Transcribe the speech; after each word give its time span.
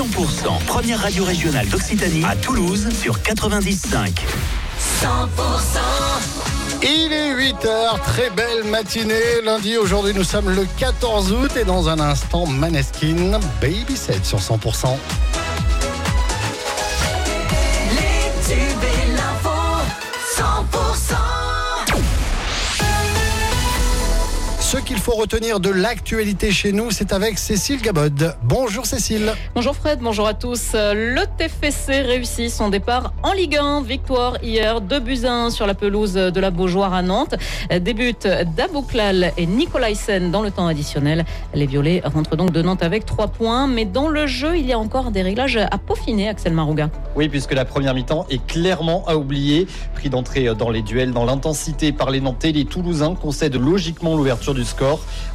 100%, 0.00 0.64
première 0.64 1.00
radio 1.00 1.24
régionale 1.24 1.68
d'Occitanie 1.68 2.24
à 2.24 2.34
Toulouse 2.34 2.88
sur 2.90 3.18
90.5. 3.18 4.12
100% 5.02 5.06
il 6.82 7.12
est 7.12 7.34
8h, 7.34 8.00
très 8.02 8.30
belle 8.30 8.64
matinée. 8.64 9.42
Lundi, 9.44 9.76
aujourd'hui, 9.76 10.14
nous 10.14 10.24
sommes 10.24 10.48
le 10.48 10.66
14 10.78 11.32
août 11.32 11.50
et 11.60 11.64
dans 11.64 11.90
un 11.90 12.00
instant, 12.00 12.46
Maneskin, 12.46 13.38
Baby 13.60 13.94
7 13.94 14.24
sur 14.24 14.38
100%. 14.38 14.96
Qu'il 24.90 24.98
faut 24.98 25.14
retenir 25.14 25.60
de 25.60 25.70
l'actualité 25.70 26.50
chez 26.50 26.72
nous, 26.72 26.90
c'est 26.90 27.12
avec 27.12 27.38
Cécile 27.38 27.80
Gabod. 27.80 28.34
Bonjour 28.42 28.86
Cécile. 28.86 29.34
Bonjour 29.54 29.76
Fred, 29.76 30.00
bonjour 30.00 30.26
à 30.26 30.34
tous. 30.34 30.72
Le 30.74 31.26
TFC 31.38 32.00
réussit 32.00 32.50
son 32.50 32.70
départ 32.70 33.12
en 33.22 33.32
Ligue 33.32 33.56
1. 33.56 33.82
Victoire 33.82 34.42
hier 34.42 34.80
de 34.80 34.98
Buzyn 34.98 35.50
sur 35.50 35.68
la 35.68 35.74
pelouse 35.74 36.14
de 36.14 36.40
la 36.40 36.50
Beaujoire 36.50 36.92
à 36.92 37.02
Nantes. 37.02 37.36
Débute 37.70 38.26
d'Abouklal 38.56 39.32
et 39.36 39.46
Nicolaisen 39.46 40.32
dans 40.32 40.42
le 40.42 40.50
temps 40.50 40.66
additionnel. 40.66 41.24
Les 41.54 41.66
Violets 41.66 42.02
rentrent 42.04 42.34
donc 42.34 42.50
de 42.50 42.60
Nantes 42.60 42.82
avec 42.82 43.06
3 43.06 43.28
points. 43.28 43.68
Mais 43.68 43.84
dans 43.84 44.08
le 44.08 44.26
jeu, 44.26 44.58
il 44.58 44.66
y 44.66 44.72
a 44.72 44.78
encore 44.80 45.12
des 45.12 45.22
réglages 45.22 45.56
à 45.56 45.78
peaufiner, 45.78 46.28
Axel 46.28 46.52
Marouga. 46.52 46.90
Oui, 47.14 47.28
puisque 47.28 47.52
la 47.52 47.64
première 47.64 47.94
mi-temps 47.94 48.26
est 48.28 48.44
clairement 48.44 49.04
à 49.06 49.14
oublier. 49.14 49.68
Pris 49.94 50.10
d'entrée 50.10 50.52
dans 50.56 50.70
les 50.70 50.82
duels, 50.82 51.12
dans 51.12 51.24
l'intensité 51.24 51.92
par 51.92 52.10
les 52.10 52.20
Nantais, 52.20 52.50
les 52.50 52.64
Toulousains 52.64 53.14
concèdent 53.14 53.54
logiquement 53.54 54.16
l'ouverture 54.16 54.52
du 54.52 54.64
score. 54.64 54.79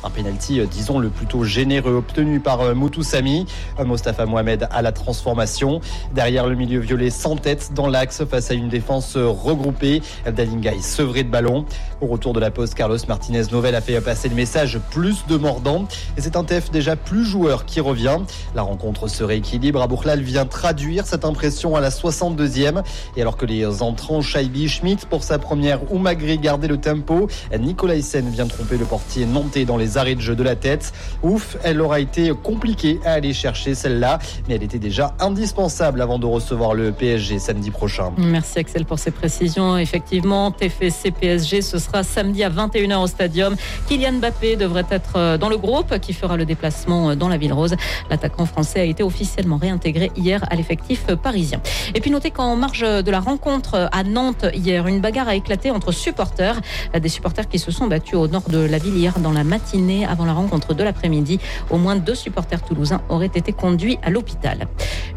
Un 0.04 0.10
penalty, 0.10 0.60
euh, 0.60 0.66
disons, 0.66 0.98
le 0.98 1.10
plutôt 1.10 1.44
généreux 1.44 1.94
obtenu 1.94 2.40
par 2.40 2.62
euh, 2.62 2.74
Moutou 2.74 3.04
Sami. 3.04 3.46
Euh, 3.80 3.86
Mostafa 3.86 4.26
Mohamed 4.26 4.68
à 4.72 4.82
la 4.82 4.92
transformation. 4.92 5.82
Derrière 6.14 6.48
le 6.48 6.56
milieu 6.56 6.80
violet 6.80 7.12
sans 7.12 7.36
tête 7.36 7.72
dans 7.74 7.88
l'axe 7.88 8.24
face 8.26 8.50
à 8.50 8.56
une 8.56 8.70
défense 8.70 9.16
regroupée. 9.16 10.02
Dalinga 10.26 10.74
est 10.74 10.82
sevré 10.82 11.24
de 11.24 11.30
ballon. 11.30 11.66
Au 12.02 12.08
retour 12.08 12.34
de 12.34 12.40
la 12.40 12.50
pause, 12.50 12.74
Carlos 12.74 12.98
Martinez 13.08 13.44
Novel 13.52 13.76
a 13.76 13.82
fait 13.82 14.02
passer 14.02 14.30
le 14.30 14.36
message 14.36 14.80
plus 14.90 15.26
de 15.28 15.38
mordant. 15.38 15.86
Et 16.18 16.22
c'est 16.22 16.36
un 16.36 16.44
TF 16.44 16.72
déjà 16.72 16.96
plus 16.96 17.24
joueur 17.24 17.66
qui 17.66 17.80
revient. 17.80 18.18
La 18.56 18.64
rencontre 18.64 19.08
se 19.08 19.24
rééquilibre. 19.24 19.82
Aboukhlal 19.82 20.22
vient 20.22 20.46
traduire 20.46 21.06
cette 21.06 21.24
impression 21.24 21.76
à 21.76 21.82
la 21.82 21.90
62e. 21.90 22.82
Et 23.16 23.22
alors 23.22 23.38
que 23.38 23.46
les 23.46 23.84
entrants 23.84 24.22
Shaibi 24.22 24.70
Schmidt 24.70 25.06
pour 25.08 25.24
sa 25.24 25.38
première 25.38 25.92
ou 25.92 26.00
Magri 26.00 26.40
gardaient 26.40 26.68
le 26.68 26.78
tempo, 26.78 27.28
Nicolas 27.60 27.96
Hyssen 27.96 28.28
vient 28.30 28.48
tromper 28.48 28.78
le 28.78 28.86
portier 28.86 29.28
est 29.56 29.66
dans 29.66 29.78
les 29.78 29.98
arrêts 29.98 30.16
de 30.16 30.22
jeu 30.22 30.36
de 30.36 30.44
la 30.44 30.56
tête. 30.56 30.94
Ouf, 31.24 31.58
elle 31.64 31.82
aura 31.82 32.00
été 32.00 32.32
compliquée 32.44 33.00
à 33.06 33.14
aller 33.14 33.34
chercher 33.34 33.76
celle-là, 33.76 34.20
mais 34.48 34.56
elle 34.56 34.64
était 34.64 34.80
déjà 34.80 35.16
indispensable 35.20 36.02
avant 36.02 36.20
de 36.20 36.26
recevoir 36.26 36.74
le 36.74 36.92
PSG 36.92 37.40
samedi 37.40 37.72
prochain. 37.72 38.12
Merci 38.18 38.60
Axel 38.60 38.86
pour 38.86 39.00
ces 39.00 39.12
précisions. 39.12 39.78
Effectivement, 39.78 40.52
TFC 40.52 41.12
PSG, 41.12 41.62
ce 41.62 41.78
sera 41.78 42.04
samedi 42.04 42.44
à 42.44 42.50
21h 42.50 43.04
au 43.04 43.08
stadium. 43.08 43.56
Kylian 43.88 44.14
Mbappé 44.14 44.56
devrait 44.56 44.86
être 44.90 45.14
euh, 45.16 45.38
dans 45.38 45.50
le 45.50 45.58
groupe 45.58 46.00
qui 46.00 46.14
fera 46.14 46.38
le 46.38 46.46
déplacement 46.46 47.12
euh, 47.12 47.16
dans 47.16 47.28
la 47.28 47.38
ville 47.38 47.54
rose. 47.54 47.76
L'attaquant 48.10 48.46
français 48.46 48.80
a 48.80 48.84
été 48.84 49.04
officiellement 49.04 49.58
réintégré 49.58 50.12
hier 50.16 50.44
à 50.50 50.56
l'effectif 50.56 51.06
parisien. 51.22 51.60
Et 51.94 52.02
puis 52.02 52.12
notez 52.12 52.32
qu'en 52.32 52.56
marge 52.56 52.82
de 52.82 53.12
la 53.12 53.20
rencontre 53.20 53.90
à 53.92 54.04
Nantes 54.04 54.46
hier, 54.54 54.88
une 54.88 55.02
bagarre 55.02 55.28
a 55.28 55.36
éclaté 55.36 55.72
entre 55.72 55.92
supporters, 55.92 56.62
des 57.00 57.10
supporters 57.10 57.48
qui 57.48 57.60
se 57.60 57.72
sont 57.72 57.88
battus 57.88 58.16
au 58.16 58.28
nord 58.28 58.44
de 58.50 58.60
la 58.60 58.78
ville 58.78 58.96
hier 58.96 59.20
dans 59.26 59.32
la 59.32 59.44
matinée 59.44 60.06
avant 60.06 60.26
la 60.26 60.34
rencontre 60.34 60.76
de 60.76 60.84
l'après-midi. 60.84 61.40
Au 61.72 61.78
moins 61.78 61.96
deux 61.96 62.14
supporters 62.14 62.62
toulousains 62.62 63.02
auraient 63.10 63.26
été 63.26 63.54
conduits 63.54 63.98
à 64.04 64.12
l'hôpital. 64.12 64.68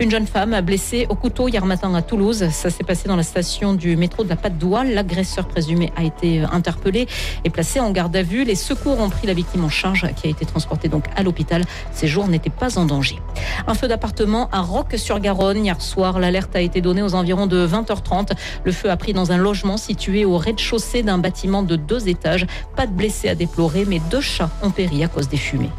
Une 0.01 0.13
jeune 0.13 0.29
femme 0.29 0.61
blessée 0.61 1.07
au 1.09 1.17
couteau 1.17 1.49
hier 1.49 1.67
matin 1.67 1.93
à 1.93 2.03
Toulouse. 2.03 2.51
Ça 2.51 2.71
s'est 2.71 2.85
passé 2.85 3.09
dans 3.09 3.17
la 3.17 3.25
station 3.25 3.75
du 3.75 3.97
métro 3.97 4.23
de 4.23 4.29
la 4.29 4.37
Patte 4.37 4.57
d'Oie. 4.57 4.85
L'agresseur 4.85 5.49
présumé 5.49 5.93
a 5.97 6.05
été 6.05 6.43
interpellé 6.53 7.09
et 7.45 7.51
placé 7.51 7.81
en 7.81 7.91
garde 7.91 8.15
à 8.15 8.23
vue. 8.23 8.45
Les 8.45 8.55
secours 8.55 9.01
ont 9.01 9.11
pris 9.11 9.27
la 9.27 9.35
victime 9.35 9.65
en 9.65 9.69
charge 9.69 10.07
qui 10.15 10.29
a 10.29 10.31
été 10.31 10.47
transportée 10.47 10.89
donc 10.89 11.07
à 11.17 11.25
l'hôpital. 11.25 11.65
Ses 11.91 12.07
jours 12.07 12.29
n'étaient 12.29 12.49
pas 12.49 12.79
en 12.79 12.85
danger. 12.85 13.19
Un 13.67 13.75
feu 13.75 13.89
d'appartement 13.89 14.49
à 14.53 14.61
Roque-sur-Garonne. 14.61 15.65
Hier 15.65 15.83
soir, 15.83 16.21
l'alerte 16.21 16.55
a 16.55 16.61
été 16.61 16.81
donnée 16.81 17.03
aux 17.03 17.17
environs 17.17 17.49
de 17.49 17.67
20h30. 17.67 18.31
Le 18.63 18.71
feu 18.71 18.91
a 18.91 18.97
pris 18.97 19.15
dans 19.15 19.33
un 19.33 19.37
logement 19.37 19.79
situé 19.79 20.25
au 20.25 20.39
rez-de-chaussée 20.39 21.03
d'un 21.03 21.19
bâtiment 21.19 21.65
de 21.65 21.75
deux 21.75 22.09
étages. 22.09 22.47
Pas 22.77 22.87
de 22.87 22.93
blessés 22.93 23.31
à 23.31 23.35
déplorer, 23.35 23.85
mais 23.85 24.01
deux 24.13 24.21
chats 24.21 24.51
ont 24.63 24.71
péri 24.71 25.03
à 25.03 25.09
cause 25.09 25.29
des 25.29 25.39
fumées. 25.39 25.71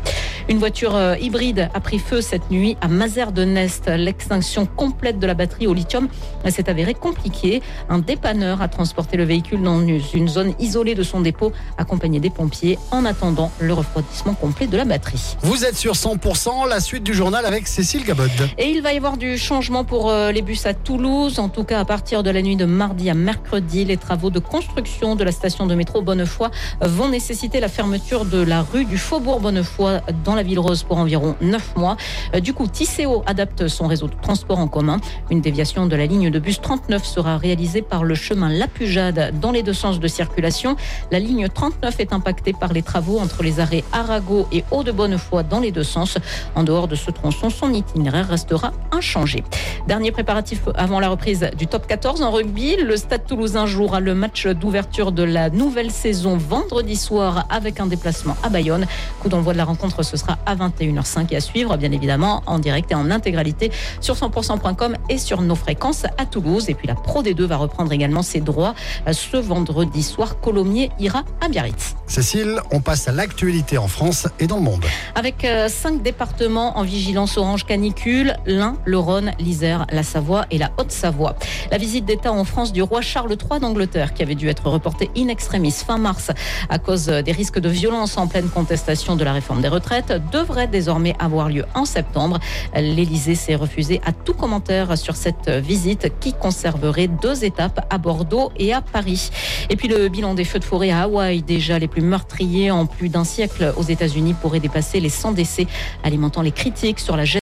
Une 0.49 0.57
voiture 0.57 0.95
euh, 0.95 1.15
hybride 1.21 1.69
a 1.75 1.79
pris 1.79 1.99
feu 1.99 2.21
cette 2.21 2.49
nuit 2.49 2.75
à 2.81 2.87
Mazères 2.87 3.31
de 3.31 3.43
Nest. 3.43 3.87
L'extinction 3.87 4.65
complète 4.65 5.19
de 5.19 5.27
la 5.27 5.35
batterie 5.35 5.67
au 5.67 5.75
lithium 5.75 6.07
s'est 6.49 6.71
avérée 6.71 6.95
compliquée. 6.95 7.61
Un 7.87 7.99
dépanneur 7.99 8.59
a 8.59 8.67
transporté 8.67 9.15
le 9.15 9.25
véhicule 9.25 9.61
dans 9.61 9.79
une 9.79 10.27
zone 10.27 10.55
isolée 10.57 10.95
de 10.95 11.03
son 11.03 11.21
dépôt, 11.21 11.51
accompagné 11.77 12.19
des 12.19 12.31
pompiers, 12.31 12.79
en 12.89 13.05
attendant 13.05 13.51
le 13.59 13.73
refroidissement 13.73 14.33
complet 14.33 14.65
de 14.65 14.75
la 14.75 14.85
batterie. 14.85 15.37
Vous 15.43 15.65
êtes 15.65 15.75
sur 15.75 15.93
100%, 15.93 16.67
la 16.67 16.79
suite 16.79 17.03
du 17.03 17.13
journal 17.13 17.45
avec 17.45 17.67
Cécile 17.67 18.03
Gabod. 18.03 18.31
Et 18.57 18.71
il 18.71 18.81
va 18.81 18.91
y 18.91 18.97
avoir 18.97 19.17
du 19.17 19.37
changement 19.37 19.83
pour 19.83 20.09
euh, 20.09 20.31
les 20.31 20.41
bus 20.41 20.65
à 20.65 20.73
Toulouse. 20.73 21.37
En 21.37 21.49
tout 21.49 21.63
cas, 21.63 21.79
à 21.79 21.85
partir 21.85 22.23
de 22.23 22.31
la 22.31 22.41
nuit 22.41 22.55
de 22.55 22.65
mardi 22.65 23.11
à 23.11 23.13
mercredi, 23.13 23.85
les 23.85 23.97
travaux 23.97 24.31
de 24.31 24.39
construction 24.39 25.15
de 25.15 25.23
la 25.23 25.31
station 25.31 25.67
de 25.67 25.75
métro 25.75 26.01
Bonnefoy 26.01 26.49
vont 26.81 27.09
nécessiter 27.09 27.59
la 27.59 27.67
fermeture 27.67 28.25
de 28.25 28.41
la 28.41 28.63
rue 28.63 28.85
du 28.85 28.97
Faubourg 28.97 29.41
Bonnefoy 29.41 30.01
dans 30.25 30.38
la 30.38 30.38
ville 30.43 30.59
rose 30.59 30.83
pour 30.83 30.97
environ 30.97 31.35
9 31.41 31.75
mois. 31.75 31.97
Euh, 32.35 32.39
du 32.39 32.53
coup, 32.53 32.67
Tisséo 32.67 33.23
adapte 33.25 33.67
son 33.67 33.87
réseau 33.87 34.07
de 34.07 34.15
transport 34.21 34.59
en 34.59 34.67
commun. 34.67 34.99
Une 35.29 35.41
déviation 35.41 35.85
de 35.85 35.95
la 35.95 36.05
ligne 36.05 36.29
de 36.29 36.39
bus 36.39 36.61
39 36.61 37.05
sera 37.05 37.37
réalisée 37.37 37.81
par 37.81 38.03
le 38.03 38.15
chemin 38.15 38.49
La 38.49 38.67
Pujade 38.67 39.39
dans 39.39 39.51
les 39.51 39.63
deux 39.63 39.73
sens 39.73 39.99
de 39.99 40.07
circulation. 40.07 40.75
La 41.11 41.19
ligne 41.19 41.47
39 41.47 41.99
est 41.99 42.13
impactée 42.13 42.53
par 42.53 42.73
les 42.73 42.81
travaux 42.81 43.19
entre 43.19 43.43
les 43.43 43.59
arrêts 43.59 43.83
Arago 43.91 44.47
et 44.51 44.63
Haut 44.71 44.83
de 44.83 44.91
Bonnefoy 44.91 45.43
dans 45.43 45.59
les 45.59 45.71
deux 45.71 45.83
sens. 45.83 46.17
En 46.55 46.63
dehors 46.63 46.87
de 46.87 46.95
ce 46.95 47.11
tronçon, 47.11 47.49
son 47.49 47.73
itinéraire 47.73 48.27
restera 48.27 48.71
inchangé. 48.91 49.43
Dernier 49.87 50.11
préparatif 50.11 50.61
avant 50.75 50.99
la 50.99 51.09
reprise 51.09 51.49
du 51.57 51.67
top 51.67 51.87
14 51.87 52.21
en 52.21 52.31
rugby. 52.31 52.75
Le 52.77 52.97
Stade 52.97 53.25
toulousain 53.25 53.65
jouera 53.65 53.99
le 53.99 54.13
match 54.13 54.47
d'ouverture 54.47 55.11
de 55.11 55.23
la 55.23 55.49
nouvelle 55.49 55.91
saison 55.91 56.37
vendredi 56.37 56.95
soir 56.95 57.45
avec 57.49 57.79
un 57.79 57.87
déplacement 57.87 58.35
à 58.43 58.49
Bayonne. 58.49 58.85
Coup 59.21 59.29
d'envoi 59.29 59.53
de 59.53 59.57
la 59.57 59.65
rencontre, 59.65 60.03
ce 60.03 60.17
sera 60.17 60.28
à 60.45 60.55
21h05 60.55 61.27
et 61.31 61.35
à 61.37 61.41
suivre, 61.41 61.77
bien 61.77 61.91
évidemment, 61.91 62.43
en 62.45 62.59
direct 62.59 62.91
et 62.91 62.95
en 62.95 63.11
intégralité 63.11 63.71
sur 64.01 64.15
100%.com 64.15 64.95
et 65.09 65.17
sur 65.17 65.41
nos 65.41 65.55
fréquences 65.55 66.05
à 66.17 66.25
Toulouse. 66.25 66.69
Et 66.69 66.73
puis 66.73 66.87
la 66.87 66.95
Pro 66.95 67.23
D2 67.23 67.43
va 67.43 67.57
reprendre 67.57 67.91
également 67.91 68.21
ses 68.21 68.41
droits 68.41 68.73
ce 69.11 69.37
vendredi 69.37 70.03
soir. 70.03 70.39
Colomiers 70.39 70.91
ira 70.99 71.23
à 71.41 71.49
Biarritz. 71.49 71.95
Cécile, 72.07 72.59
on 72.71 72.81
passe 72.81 73.07
à 73.07 73.11
l'actualité 73.11 73.77
en 73.77 73.87
France 73.87 74.27
et 74.39 74.47
dans 74.47 74.57
le 74.57 74.63
monde. 74.63 74.83
Avec 75.15 75.45
euh, 75.45 75.67
cinq 75.69 76.01
départements 76.01 76.77
en 76.77 76.83
vigilance 76.83 77.37
orange 77.37 77.65
canicule, 77.65 78.35
l'Ain, 78.45 78.77
le 78.85 78.97
Rhône, 78.97 79.31
l'Isère, 79.39 79.85
la 79.91 80.03
Savoie 80.03 80.45
et 80.51 80.57
la 80.57 80.71
Haute-Savoie. 80.77 81.35
La 81.71 81.77
visite 81.77 82.05
d'État 82.05 82.31
en 82.31 82.43
France 82.43 82.73
du 82.73 82.81
roi 82.81 83.01
Charles 83.01 83.31
III 83.31 83.59
d'Angleterre, 83.59 84.13
qui 84.13 84.23
avait 84.23 84.35
dû 84.35 84.47
être 84.49 84.67
reportée 84.67 85.11
in 85.15 85.27
extremis 85.27 85.71
fin 85.71 85.97
mars 85.97 86.31
à 86.69 86.79
cause 86.79 87.07
des 87.07 87.31
risques 87.31 87.59
de 87.59 87.69
violence 87.69 88.17
en 88.17 88.27
pleine 88.27 88.49
contestation 88.49 89.15
de 89.15 89.23
la 89.23 89.33
réforme 89.33 89.61
des 89.61 89.67
retraites, 89.67 90.08
devrait 90.13 90.67
désormais 90.67 91.15
avoir 91.19 91.49
lieu 91.49 91.65
en 91.75 91.85
septembre. 91.85 92.39
L'Élysée 92.75 93.35
s'est 93.35 93.55
refusé 93.55 94.01
à 94.05 94.11
tout 94.11 94.33
commentaire 94.33 94.97
sur 94.97 95.15
cette 95.15 95.49
visite 95.49 96.11
qui 96.19 96.33
conserverait 96.33 97.07
deux 97.07 97.43
étapes 97.43 97.85
à 97.89 97.97
Bordeaux 97.97 98.51
et 98.57 98.73
à 98.73 98.81
Paris. 98.81 99.29
Et 99.69 99.75
puis 99.75 99.87
le 99.87 100.07
bilan 100.09 100.33
des 100.33 100.43
feux 100.43 100.59
de 100.59 100.63
forêt 100.63 100.91
à 100.91 101.03
Hawaï, 101.03 101.41
déjà 101.41 101.79
les 101.79 101.87
plus 101.87 102.01
meurtriers 102.01 102.71
en 102.71 102.85
plus 102.85 103.09
d'un 103.09 103.23
siècle 103.23 103.73
aux 103.77 103.83
États-Unis, 103.83 104.35
pourrait 104.39 104.59
dépasser 104.59 104.99
les 104.99 105.09
100 105.09 105.33
décès, 105.33 105.67
alimentant 106.03 106.41
les 106.41 106.51
critiques 106.51 106.99
sur 106.99 107.15
la 107.15 107.25